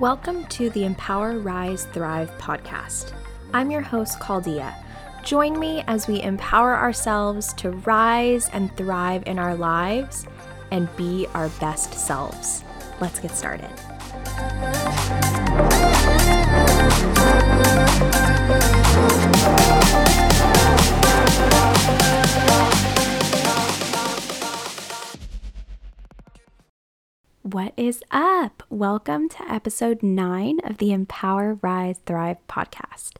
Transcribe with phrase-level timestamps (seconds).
[0.00, 3.14] Welcome to the Empower, Rise, Thrive podcast.
[3.54, 4.74] I'm your host, Caldia.
[5.24, 10.26] Join me as we empower ourselves to rise and thrive in our lives
[10.70, 12.62] and be our best selves.
[13.00, 13.70] Let's get started.
[27.56, 28.62] What is up?
[28.68, 33.12] Welcome to episode nine of the Empower, Rise, Thrive podcast.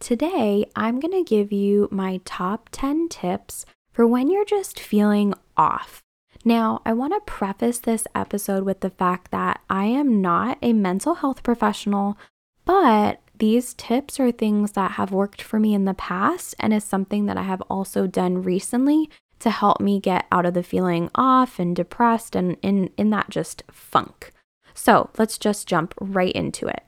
[0.00, 5.34] Today, I'm going to give you my top 10 tips for when you're just feeling
[5.58, 6.02] off.
[6.46, 10.72] Now, I want to preface this episode with the fact that I am not a
[10.72, 12.16] mental health professional,
[12.64, 16.84] but these tips are things that have worked for me in the past and is
[16.84, 21.10] something that I have also done recently to help me get out of the feeling
[21.14, 24.32] off and depressed and in, in that just funk.
[24.74, 26.82] So let's just jump right into it.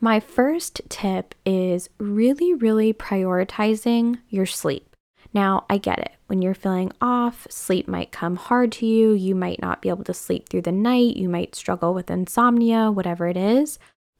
[0.00, 4.94] My first tip is really, really prioritizing your sleep.
[5.32, 6.12] Now, I get it.
[6.26, 9.12] When you're feeling off, sleep might come hard to you.
[9.12, 11.16] You might not be able to sleep through the night.
[11.16, 13.78] You might struggle with insomnia, whatever it is.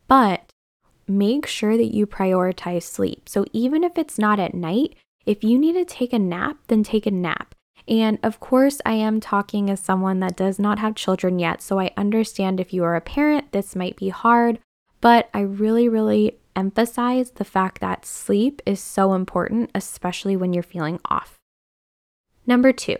[0.08, 0.50] But
[1.08, 3.28] make sure that you prioritize sleep.
[3.28, 6.82] So even if it's not at night, if you need to take a nap, then
[6.82, 7.54] take a nap.
[7.88, 11.78] And of course, I am talking as someone that does not have children yet, so
[11.78, 14.58] I understand if you are a parent, this might be hard,
[15.00, 20.62] but I really, really emphasize the fact that sleep is so important, especially when you're
[20.62, 21.36] feeling off.
[22.46, 22.96] Number two,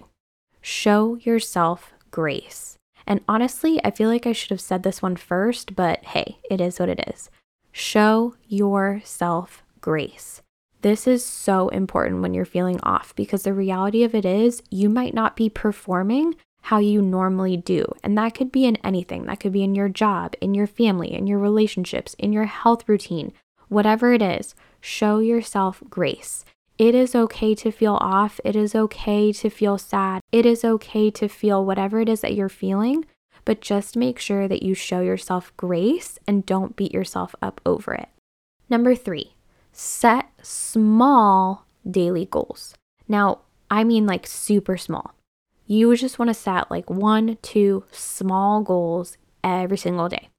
[0.61, 2.77] show yourself grace.
[3.07, 6.61] And honestly, I feel like I should have said this one first, but hey, it
[6.61, 7.31] is what it is.
[7.73, 10.43] Show yourself grace.
[10.83, 14.89] This is so important when you're feeling off because the reality of it is you
[14.89, 17.85] might not be performing how you normally do.
[18.03, 19.27] And that could be in anything.
[19.27, 22.89] That could be in your job, in your family, in your relationships, in your health
[22.89, 23.33] routine,
[23.69, 24.55] whatever it is.
[24.81, 26.45] Show yourself grace.
[26.77, 28.41] It is okay to feel off.
[28.45, 30.21] It is okay to feel sad.
[30.33, 33.07] It is okay to feel whatever it is that you're feeling,
[33.45, 37.95] but just make sure that you show yourself grace and don't beat yourself up over
[37.95, 38.09] it.
[38.69, 39.36] Number three,
[39.77, 42.75] set small daily goals.
[43.07, 45.15] Now, I mean like super small.
[45.67, 50.31] You just want to set like one, two small goals every single day.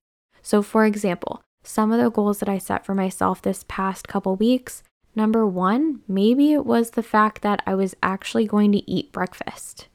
[0.41, 4.35] So, for example, some of the goals that I set for myself this past couple
[4.35, 4.83] weeks
[5.15, 9.87] number one, maybe it was the fact that I was actually going to eat breakfast.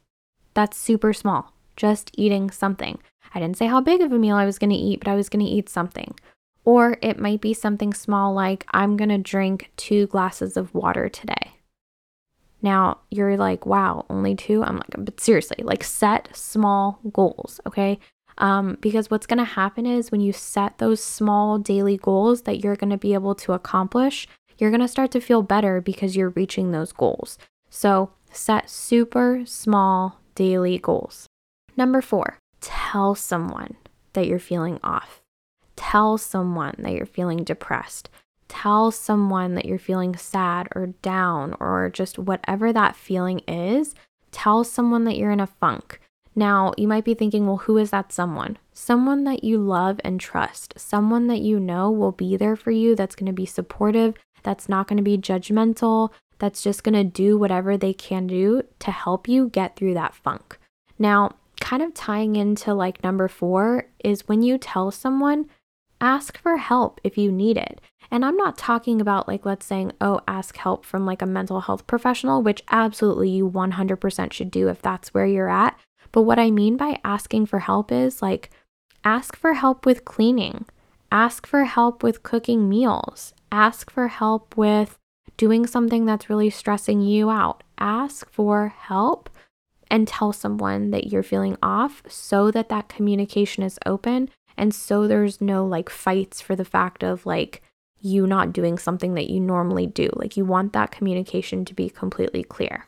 [0.53, 2.99] That's super small, just eating something.
[3.33, 5.15] I didn't say how big of a meal I was going to eat, but I
[5.15, 6.15] was going to eat something.
[6.65, 11.09] Or it might be something small like I'm going to drink two glasses of water
[11.09, 11.53] today.
[12.63, 14.63] Now you're like, wow, only two?
[14.63, 17.99] I'm like, but seriously, like set small goals, okay?
[18.39, 22.63] Um, because what's going to happen is when you set those small daily goals that
[22.63, 26.17] you're going to be able to accomplish, you're going to start to feel better because
[26.17, 27.39] you're reaching those goals.
[27.69, 31.27] So set super small daily goals.
[31.77, 33.77] Number four, tell someone
[34.13, 35.22] that you're feeling off.
[35.93, 38.09] Tell someone that you're feeling depressed.
[38.49, 43.95] Tell someone that you're feeling sad or down or just whatever that feeling is.
[44.31, 46.01] Tell someone that you're in a funk.
[46.35, 48.57] Now, you might be thinking, well, who is that someone?
[48.73, 52.97] Someone that you love and trust, someone that you know will be there for you,
[52.97, 57.05] that's going to be supportive, that's not going to be judgmental, that's just going to
[57.05, 60.59] do whatever they can do to help you get through that funk.
[60.99, 65.51] Now, kind of tying into like number four is when you tell someone,
[66.03, 67.81] ask for help if you need it.
[68.11, 71.63] And I'm not talking about like, let's saying, oh, ask help from like a mental
[71.63, 75.79] health professional, which absolutely you 100% should do if that's where you're at.
[76.11, 78.51] But what I mean by asking for help is like,
[79.03, 80.67] ask for help with cleaning,
[81.11, 84.99] ask for help with cooking meals, ask for help with
[85.39, 87.63] doing something that's really stressing you out.
[87.79, 89.31] Ask for help
[89.91, 94.29] and tell someone that you're feeling off so that that communication is open
[94.63, 97.63] and so there's no like fights for the fact of like
[98.01, 100.09] you not doing something that you normally do.
[100.13, 102.87] Like you want that communication to be completely clear.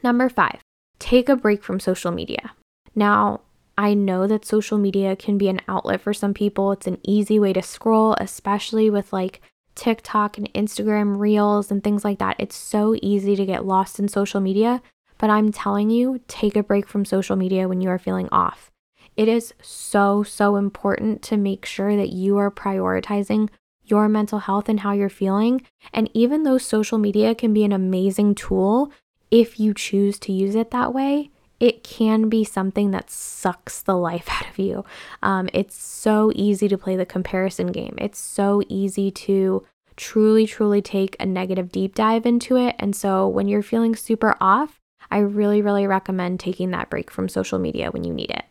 [0.00, 0.60] Number five,
[1.00, 2.52] take a break from social media.
[2.94, 3.40] Now,
[3.76, 6.70] I know that social media can be an outlet for some people.
[6.70, 9.40] It's an easy way to scroll, especially with like
[9.74, 12.36] TikTok and Instagram reels and things like that.
[12.38, 14.82] It's so easy to get lost in social media.
[15.18, 18.70] But I'm telling you, take a break from social media when you are feeling off.
[19.18, 23.48] It is so, so important to make sure that you are prioritizing
[23.84, 25.62] your mental health and how you're feeling.
[25.92, 28.92] And even though social media can be an amazing tool,
[29.28, 33.96] if you choose to use it that way, it can be something that sucks the
[33.96, 34.84] life out of you.
[35.20, 37.96] Um, it's so easy to play the comparison game.
[37.98, 39.66] It's so easy to
[39.96, 42.76] truly, truly take a negative deep dive into it.
[42.78, 44.78] And so when you're feeling super off,
[45.10, 48.44] I really, really recommend taking that break from social media when you need it.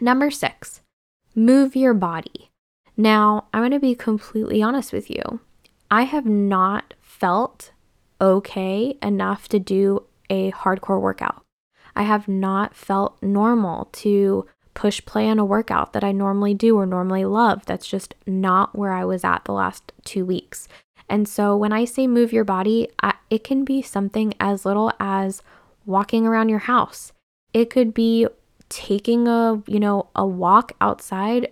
[0.00, 0.80] Number six,
[1.34, 2.50] move your body.
[2.96, 5.40] Now, I'm going to be completely honest with you.
[5.90, 7.72] I have not felt
[8.20, 11.44] okay enough to do a hardcore workout.
[11.94, 16.78] I have not felt normal to push play on a workout that I normally do
[16.78, 17.66] or normally love.
[17.66, 20.68] That's just not where I was at the last two weeks.
[21.08, 24.92] And so when I say move your body, I, it can be something as little
[24.98, 25.42] as
[25.84, 27.12] walking around your house.
[27.52, 28.26] It could be
[28.72, 31.48] taking a, you know, a walk outside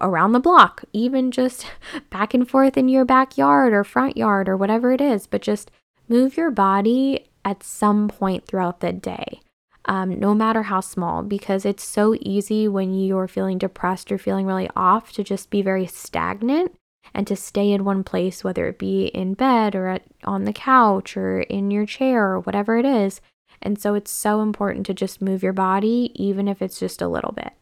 [0.00, 1.66] around the block, even just
[2.10, 5.70] back and forth in your backyard or front yard or whatever it is, but just
[6.08, 9.40] move your body at some point throughout the day.
[9.84, 14.46] Um, no matter how small, because it's so easy when you're feeling depressed or feeling
[14.46, 16.74] really off to just be very stagnant
[17.14, 20.52] and to stay in one place, whether it be in bed or at, on the
[20.52, 23.20] couch or in your chair or whatever it is.
[23.62, 27.08] And so it's so important to just move your body, even if it's just a
[27.08, 27.52] little bit.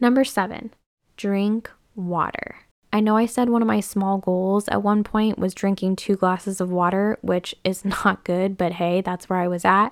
[0.00, 0.72] Number seven,
[1.16, 2.56] drink water.
[2.92, 6.14] I know I said one of my small goals at one point was drinking two
[6.14, 9.90] glasses of water, which is not good, but hey, that's where I was at.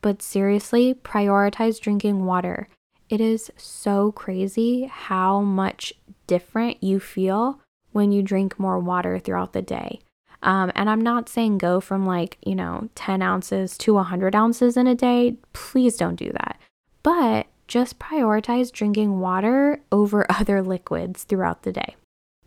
[0.00, 2.68] But seriously, prioritize drinking water.
[3.08, 5.92] It is so crazy how much
[6.26, 7.60] different you feel
[7.92, 10.00] when you drink more water throughout the day.
[10.42, 14.76] Um, and I'm not saying go from like, you know, 10 ounces to 100 ounces
[14.76, 15.36] in a day.
[15.52, 16.60] Please don't do that.
[17.02, 21.96] But just prioritize drinking water over other liquids throughout the day.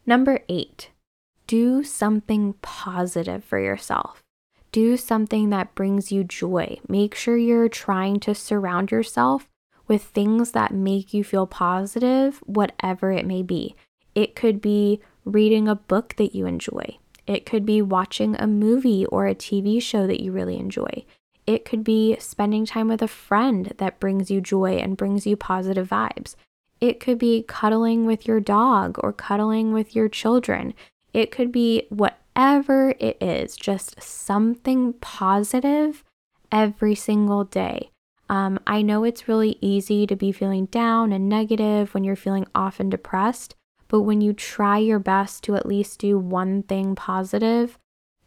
[0.05, 0.89] Number eight,
[1.47, 4.23] do something positive for yourself.
[4.71, 6.79] Do something that brings you joy.
[6.87, 9.49] Make sure you're trying to surround yourself
[9.87, 13.75] with things that make you feel positive, whatever it may be.
[14.15, 16.97] It could be reading a book that you enjoy,
[17.27, 21.05] it could be watching a movie or a TV show that you really enjoy.
[21.47, 25.35] It could be spending time with a friend that brings you joy and brings you
[25.35, 26.35] positive vibes.
[26.79, 30.73] It could be cuddling with your dog or cuddling with your children.
[31.13, 36.03] It could be whatever it is, just something positive
[36.51, 37.91] every single day.
[38.29, 42.47] Um, I know it's really easy to be feeling down and negative when you're feeling
[42.55, 43.55] off and depressed,
[43.91, 47.77] but when you try your best to at least do one thing positive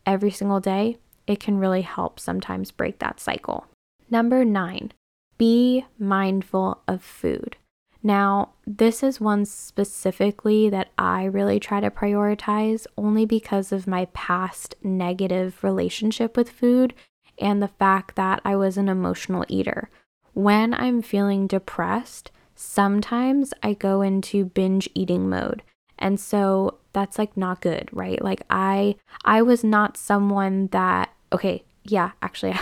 [0.05, 3.66] every single day, it can really help sometimes break that cycle.
[4.11, 4.93] Number nine,
[5.38, 7.56] be mindful of food.
[8.02, 14.05] Now, this is one specifically that I really try to prioritize only because of my
[14.12, 16.93] past negative relationship with food
[17.38, 19.88] and the fact that I was an emotional eater.
[20.34, 25.62] When I'm feeling depressed, sometimes I go into binge eating mode.
[25.98, 28.22] And so that's like not good, right?
[28.22, 32.54] Like I I was not someone that okay, yeah, actually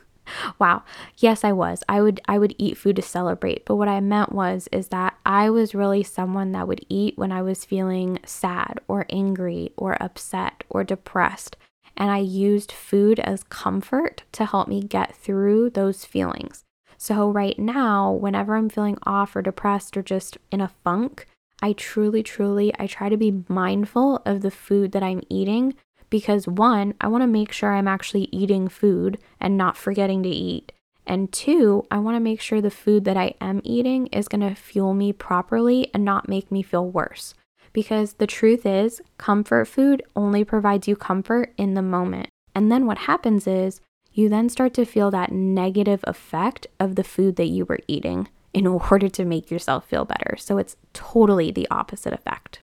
[0.58, 0.82] wow.
[1.18, 1.82] Yes, I was.
[1.88, 5.16] I would I would eat food to celebrate, but what I meant was is that
[5.24, 10.00] I was really someone that would eat when I was feeling sad or angry or
[10.02, 11.56] upset or depressed.
[11.96, 16.64] And I used food as comfort to help me get through those feelings.
[17.02, 21.26] So, right now, whenever I'm feeling off or depressed or just in a funk,
[21.60, 25.74] I truly, truly, I try to be mindful of the food that I'm eating
[26.10, 30.28] because one, I want to make sure I'm actually eating food and not forgetting to
[30.28, 30.70] eat.
[31.04, 34.48] And two, I want to make sure the food that I am eating is going
[34.48, 37.34] to fuel me properly and not make me feel worse.
[37.72, 42.28] Because the truth is, comfort food only provides you comfort in the moment.
[42.54, 43.80] And then what happens is
[44.12, 48.28] you then start to feel that negative effect of the food that you were eating
[48.52, 50.36] in order to make yourself feel better.
[50.38, 52.60] So it's totally the opposite effect.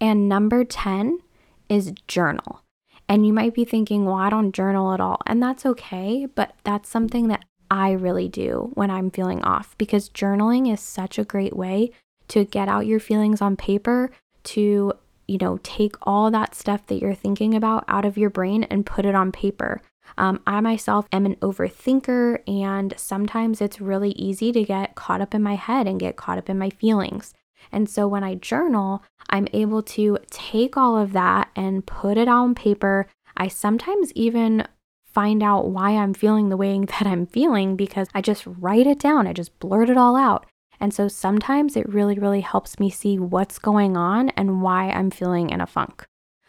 [0.00, 1.20] And number 10
[1.68, 2.62] is journal.
[3.08, 5.20] And you might be thinking, well, I don't journal at all.
[5.26, 10.08] And that's okay, but that's something that I really do when I'm feeling off because
[10.08, 11.90] journaling is such a great way
[12.28, 14.10] to get out your feelings on paper,
[14.44, 14.92] to,
[15.26, 18.86] you know, take all that stuff that you're thinking about out of your brain and
[18.86, 19.82] put it on paper.
[20.16, 25.34] Um, I myself am an overthinker, and sometimes it's really easy to get caught up
[25.34, 27.34] in my head and get caught up in my feelings.
[27.72, 32.28] And so when I journal, I'm able to take all of that and put it
[32.28, 33.06] on paper.
[33.36, 34.66] I sometimes even
[35.06, 38.98] find out why I'm feeling the way that I'm feeling because I just write it
[38.98, 40.46] down, I just blurt it all out.
[40.80, 45.10] And so sometimes it really, really helps me see what's going on and why I'm
[45.10, 46.04] feeling in a funk.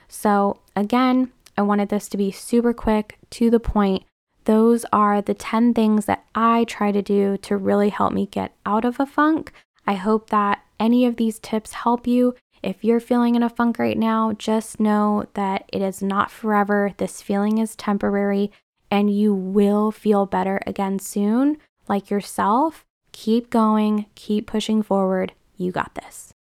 [0.08, 4.04] So, again, I wanted this to be super quick, to the point.
[4.46, 8.54] those are the 10 things that I try to do to really help me get
[8.66, 9.52] out of a funk.
[9.88, 12.36] I hope that any of these tips help you.
[12.62, 16.94] If you're feeling in a funk right now, just know that it is not forever.
[16.98, 18.52] This feeling is temporary
[18.92, 21.58] and you will feel better again soon,
[21.88, 22.86] like yourself.
[23.12, 25.34] Keep going, keep pushing forward.
[25.58, 26.34] You got this.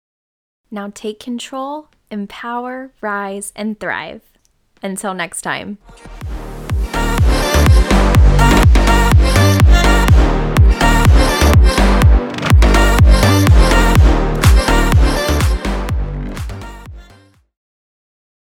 [0.71, 4.23] Now take control, empower, rise, and thrive.
[4.85, 5.79] Until next time.